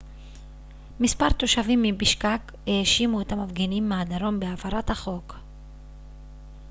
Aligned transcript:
מספר 0.99 1.29
תושבים 1.29 1.81
מבישקק 1.81 2.51
האשימו 2.67 3.21
את 3.21 3.31
המפגינים 3.31 3.89
מהדרום 3.89 4.39
בהפרת 4.39 4.89
החוק 4.89 5.35